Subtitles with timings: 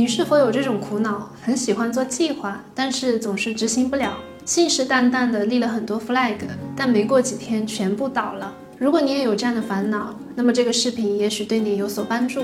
[0.00, 1.30] 你是否有这种苦恼？
[1.42, 6.38] 很喜欢做计划，但是总是执行不了，信誓旦旦的立了很多 flag，
[6.74, 8.50] 但没过几天全部倒了。
[8.78, 12.42] 如果你也有这样的烦恼，那么这个视频也许对你有所帮助。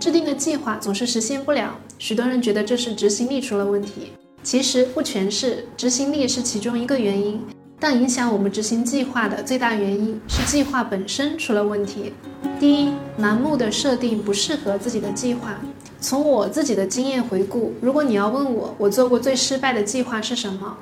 [0.00, 4.12] 制定的计划总是实现不了，许多人觉得这是执行力出了问题，
[4.42, 7.38] 其实不全是，执行力是其中一个原因。
[7.86, 12.14] 但影响我们执行计划的最大原因是计划本身出了问题。
[12.58, 15.60] 第一，盲目的设定不适合自己的计划。
[16.00, 20.74] 从我自己的经验回顾，如果你要问我，我做过最失败的计划是什么，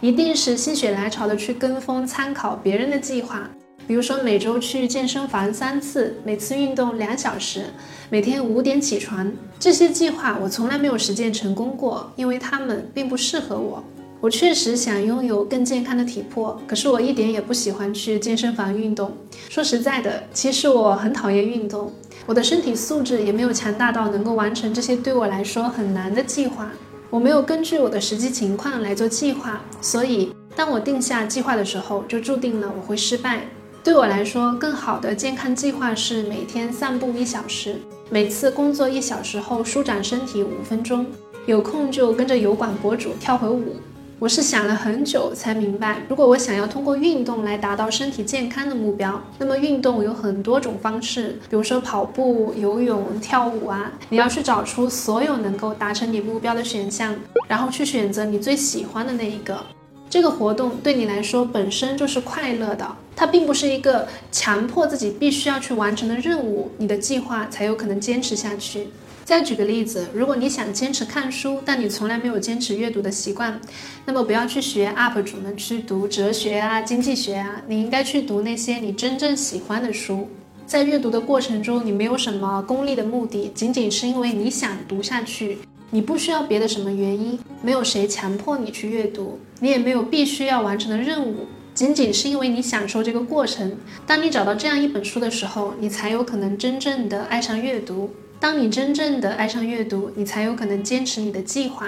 [0.00, 3.48] 一定是心血来潮的去跟风参考别人的计划。
[3.86, 7.66] 比如说每周去健身房三次，每次运动两小时，
[8.10, 13.84] 每天五点起床，这些计划我从来没有实践成功过，因为他们并不适合我。
[14.20, 19.12] 我确实想拥有更健康的体魄，可是我一点也不喜欢去健身房运动。
[19.48, 21.92] 说实在的，其实我很讨厌运动，
[22.26, 26.68] 我的身体素质也没有强大到能够完成这些对我来说很难的计划。
[27.10, 33.42] 我没有根据我的实际情况来做计划，所以当我定下计划的时候，就注定了我会失败。
[33.84, 37.76] 对我来说，更好的健康计划是每天散步一小时，
[38.10, 41.06] 每次工作一小时后舒展身体五分钟，
[41.46, 43.76] 有空就跟着油管博主跳会舞。
[44.20, 53.92] 我是想了很久才明白，如果我想要通过运动来达到身体健康的目标，那么运动有很多种方式，比如说跑步、游泳、跳舞啊。
[54.08, 57.14] 你要去找出所有能够达成你目标的选项，
[57.46, 59.64] 然后去选择你最喜欢的那一个。
[60.10, 68.88] 这个活动对你来说本身就是快乐的，它并不是一个强迫自己必须要去完成的任务，你的计划才有可能坚持下去。
[69.24, 73.60] 再举个例子，如果你想坚持看书，但你从来没有坚持阅读的习惯，
[74.06, 80.30] 那么不要去学 UP 主们去读哲学啊、经济学啊，你应该去读那些你真正喜欢的书。
[80.66, 85.58] 在阅读的过程中，你没有什么功利的目的，仅仅是因为你想读下去，
[85.90, 93.74] 你不需要别的什么原因，没有谁强迫你去阅读，你也没有必须要完成的任务，仅仅是因为你享受这个过程。
[94.06, 98.10] 当你找到这样一本书的时候，你才有可能真正的爱上阅读。
[98.38, 101.86] 当你真正的爱上阅读，你才有可能坚持你的计划。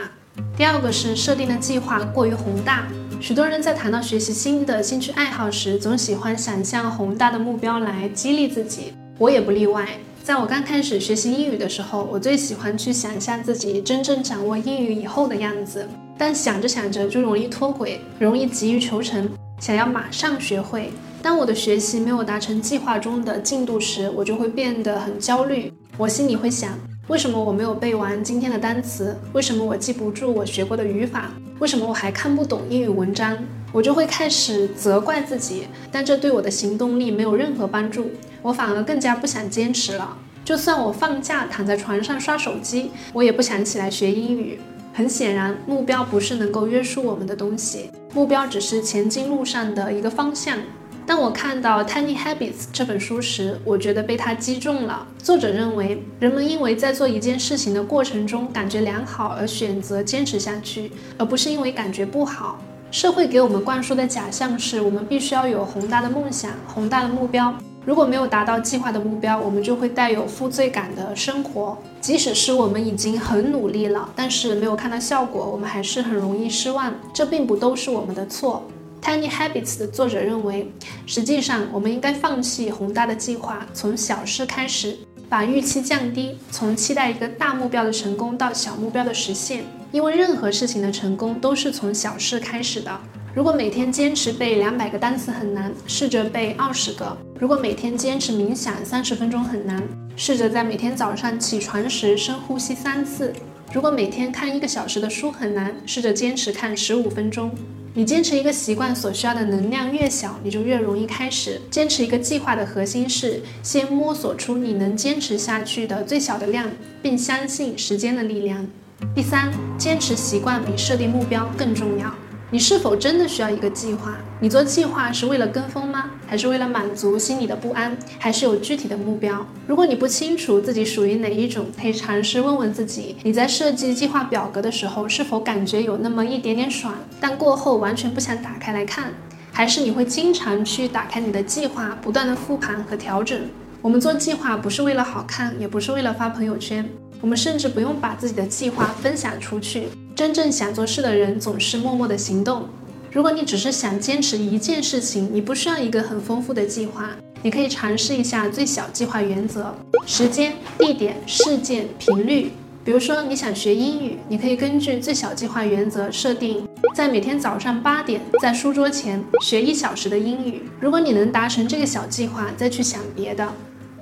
[0.57, 2.89] 第二个是设定的计划过于宏大。
[3.21, 8.95] 许多人在谈到学习新的兴趣爱好时，总喜欢想象宏大的目标来激励自己。
[9.19, 9.87] 我也不例外。
[10.23, 15.89] 在我刚开始学习英语的时候，我最喜欢去想象自己真正掌握英语以后的样子。
[16.19, 20.91] 但想着想着就容易脱轨，容易急于求成，想要马上学会。
[21.23, 25.73] 当我的学习没有达成计划中的进度时，我就会变得很焦虑。
[25.97, 29.17] 我心里会想，为什么我没有背完今天的单词？
[29.33, 31.31] 为什么我记不住我学过的语法？
[31.59, 33.39] 为什么我还看不懂英语文章？
[33.73, 38.11] 我就会开始责怪自己，但这对我的行动力没有任何帮助，
[38.43, 40.17] 我反而更加不想坚持了。
[40.45, 44.59] 就算我放假躺在床上刷手机，我也不想起来学英语。
[44.93, 50.59] 很显然，目标不是能够约束我们的东西，目标只是前进路上的一个方向。
[51.07, 55.07] 当我看到《Tiny Habits》这本书时，我觉得被它击中了。
[55.19, 62.61] 作者认为，人们因为在做一件事情的过程中感觉良好而选择坚持下去，而不是因为感觉不好。
[62.91, 67.55] 社会给我们灌输的假象是我们必须要有宏大的梦想、宏大的目标。
[67.87, 71.77] 如果没有达到计划的目标，我们就会带有负罪感的生活。
[72.01, 76.93] 即使是我们已经很努力了，但是没有看到效果，我们还是很容易失望。
[77.15, 78.63] 这并不都是我们的错。
[79.03, 80.71] Tiny Habits 的作者认为，
[81.07, 89.65] 实际上我们应该放弃宏大的计划，从小事开始，把预期降低，从期待一个大目标的成功到小目标的实现。
[89.91, 93.01] 因为任何事情的成功都是从小事开始的。
[93.33, 99.81] 如果每天坚持背两百个单词很难，试着背二十个；如果每天坚持冥想三十分钟很难，
[100.17, 103.29] 试着在每天早上起床时深呼吸三次；
[103.73, 107.53] 如果每天看一个小时的书很难，试着坚持看十五分钟。
[107.95, 111.61] 你坚持一个习惯所需要的能量越小，你就越容易开始。
[111.71, 116.69] 坚持一个计划的核心是先摸索出你能坚持下去的最小的量，
[117.01, 118.67] 并相信时间的力量。
[119.15, 122.13] 第三，坚持习惯比设定目标更重要。
[122.53, 124.19] 你是否真的需要一个计划？
[124.41, 126.11] 你做计划是为了跟风吗？
[126.27, 127.97] 还是为了满足心里的不安？
[128.19, 129.47] 还是有具体的目标？
[129.69, 139.13] 如果你不清楚自己属于哪一种，可以尝试问问自己：你在设计计划表格的时候，是否感觉有那么一点点爽，但过后完全不想打开来看？
[139.53, 143.41] 还是你会经常去打开你的计划，不断的复盘和调整？
[143.81, 146.85] 我们做计划不是为了好看，也不是为了发朋友圈，
[147.21, 149.85] 我们甚至不用把自己的计划分享出去。
[150.21, 152.69] 真正想做事的人总是默默的行动。
[153.11, 157.09] 如果你只是想坚持一件事情，你不需要一个很丰富的计划，
[157.41, 159.75] 你可以尝试一下最小计划原则：
[160.05, 162.53] 时间、地点、事件、频率。
[162.85, 170.65] 比如说，你想学英语，你可以根据最小计划原则设定，在每天早上八点在书桌前学一小时的英语。
[170.79, 173.51] 如果你能达成这个小计划，再去想别的。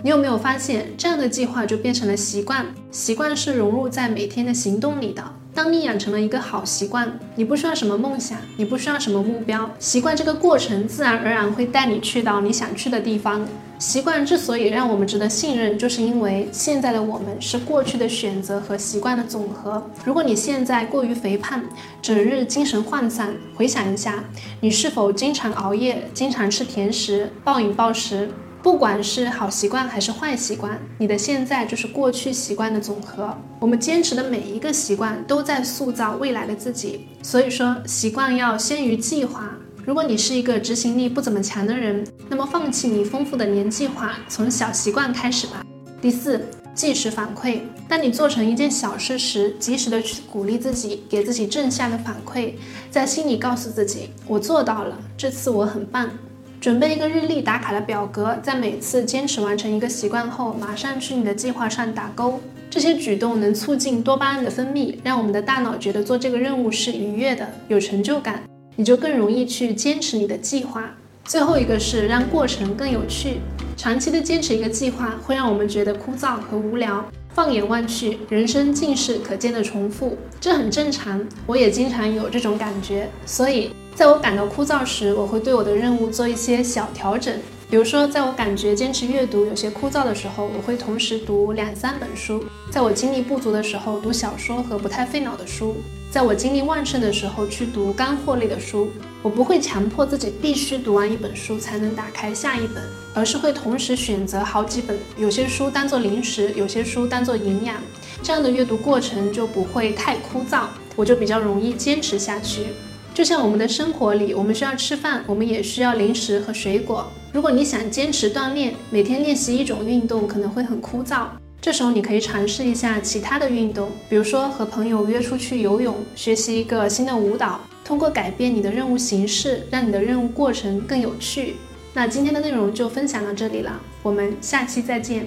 [0.03, 2.67] 你有没有发现，这样的计划就变成了习惯？
[2.91, 5.23] 习惯是融入在每天的行动里的。
[5.59, 13.45] 当你养成了一个好习惯，你不需要什么梦想，你不需要什么目标，习惯这个过程自然而然会带你去到你想去的地方。
[13.77, 19.85] 习惯之所以让我们值得信任，就是因为现在的我们是过去的选择和习惯的总和。
[20.05, 21.61] 如果你现在过于肥胖，
[22.01, 24.23] 整日精神涣散，回想一下，
[24.61, 28.31] 你是否经常熬夜，经常吃甜食，暴饮暴食？
[28.69, 33.35] 不管是好习惯还是坏习惯，你的现在就是过去习惯的总和。
[33.61, 37.09] 我们坚持的每一个习惯，都在塑造未来的自己。
[37.23, 39.51] 所以说，习惯要先于计划。
[39.87, 45.65] 如果你是一个执行力不怎么强的人，那么放弃你丰富的年计划，从小习惯开始吧。
[46.03, 46.39] 第四，
[46.75, 47.61] 即时反馈。
[47.89, 52.53] 当你做成一件小事时，及时的去鼓励自己，给自己正向的反馈，
[52.91, 56.11] 在心里告诉自己，我做到了，这次我很棒。
[56.61, 62.41] 准备一个日历打卡的表格，在每次坚持完成一个习惯后，马上去你的计划上打勾。
[62.69, 68.43] 这些举动能促进多巴胺的分泌，让我们的大脑觉得做这个任务是愉悦的，有成就感。
[68.75, 70.93] 你就更容易去坚持你的计划。
[71.29, 73.43] 最后一个是让过程更有趣。
[73.77, 77.05] 长期的坚持一个计划会让我们觉得枯燥和无聊。
[77.35, 81.23] 放眼望去，人生尽是可见的重复，这很正常。
[81.47, 83.11] 我也经常有这种感觉。
[83.27, 87.35] 所以，在我感到枯燥时，我会对我的任务做一些小调整。
[87.69, 92.41] 比如说，在我感觉坚持阅读有些枯燥的时候，我会同时读两三本书；
[92.71, 95.75] 在我精力不足的时候，读小说和不太费脑的书；
[96.11, 98.89] 在我精力旺盛的时候，去读干货类的书。
[99.21, 102.83] 我不会强迫自己必须读完一本书才能打开下一本，
[103.13, 107.77] 而是会同时选择好几本，有些书当做零食，有些书当做营养。
[108.23, 112.67] 这样的阅读过程就不会太枯燥，我就比较容易坚持下去。
[113.13, 117.11] 就像我们的生活里，我们需要吃饭，我们也需要零食和水果。
[117.33, 121.27] 如果你想坚持锻炼，每天练习一种运动可能会很枯燥，
[121.61, 131.55] 这时候你可以尝试一下其他的运动，比如说和朋友约出去游泳，学习一个新的舞蹈，通过改变你的任务形式，让你的任务过程更有趣。
[131.95, 135.27] 那今天的内容就分享到这里了，我们下期再见。